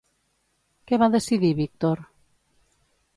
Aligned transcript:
Què 0.91 0.99
va 1.03 1.11
decidir 1.17 1.51
Víctor? 1.59 2.01